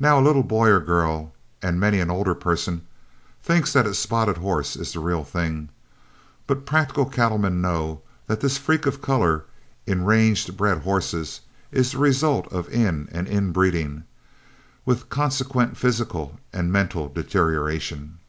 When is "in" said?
9.86-10.06, 12.70-13.06, 13.28-13.52